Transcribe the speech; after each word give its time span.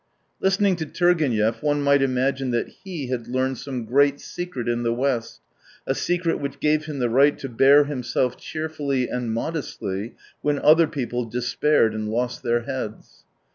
Listening 0.39 0.75
to 0.77 0.87
Turgenev 0.87 1.61
one 1.61 1.83
might 1.83 2.01
imagine 2.01 2.49
that 2.49 2.69
he 2.69 3.09
had 3.09 3.27
learned 3.27 3.59
some 3.59 3.85
great 3.85 4.19
secret 4.19 4.67
in 4.67 4.81
the 4.81 4.91
West, 4.91 5.41
a 5.85 5.93
secret 5.93 6.39
which 6.39 6.59
gave 6.59 6.85
him 6.85 6.97
the 6.97 7.07
right 7.07 7.37
to 7.37 7.47
bear 7.47 7.83
himself 7.83 8.35
cheerfully 8.35 9.07
and 9.07 9.31
modestly 9.31 10.15
when 10.41 10.57
other 10.57 10.87
people 10.87 11.25
despaired 11.25 11.93
and 11.93 12.09
lost 12.09 12.41
their 12.41 12.61
heads. 12.63 13.25